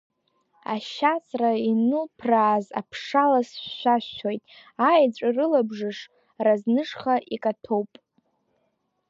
[0.73, 4.41] Ашьацра инылԥрааз аԥшалас шәшәа-шәшәоит,
[4.89, 5.97] Аеҵә рылабжыш
[6.45, 7.91] разнышха икаҭәоуп.